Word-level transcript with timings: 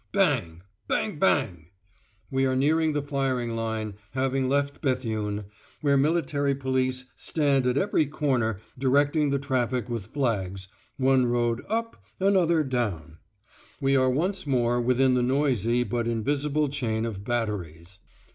"Bang 0.13 0.63
Bang 0.87 1.19
bang." 1.19 1.67
We 2.31 2.47
are 2.47 2.55
nearing 2.55 2.93
the 2.93 3.03
firing 3.03 3.55
line, 3.55 3.93
having 4.13 4.49
left 4.49 4.81
Béthune, 4.81 5.45
where 5.81 5.95
military 5.95 6.55
police 6.55 7.05
stand 7.15 7.67
at 7.67 7.77
every 7.77 8.07
corner 8.07 8.57
directing 8.79 9.29
the 9.29 9.37
traffic 9.37 9.89
with 9.91 10.07
flags, 10.07 10.67
one 10.97 11.27
road 11.27 11.61
"up," 11.69 12.03
another 12.19 12.63
"down": 12.63 13.19
we 13.79 13.95
are 13.95 14.09
once 14.09 14.47
more 14.47 14.81
within 14.81 15.13
the 15.13 15.21
noisy 15.21 15.83
but 15.83 16.07
invisible 16.07 16.67
chain 16.67 17.05
of 17.05 17.23
batteries. 17.23 17.99